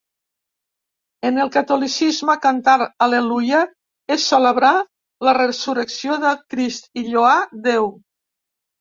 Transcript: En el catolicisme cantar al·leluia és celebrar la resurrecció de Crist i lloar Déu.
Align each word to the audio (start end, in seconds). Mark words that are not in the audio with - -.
En 1.29 1.37
el 1.43 1.51
catolicisme 1.55 2.37
cantar 2.47 2.79
al·leluia 3.07 3.61
és 4.17 4.27
celebrar 4.33 4.75
la 5.31 5.37
resurrecció 5.43 6.21
de 6.29 6.35
Crist 6.43 6.93
i 7.05 7.09
lloar 7.15 7.41
Déu. 7.73 7.93